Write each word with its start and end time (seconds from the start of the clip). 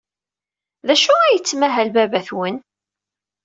D 0.87 0.89
acu 0.93 1.11
ay 1.19 1.31
yettmahal 1.33 1.89
baba-twen? 1.95 2.55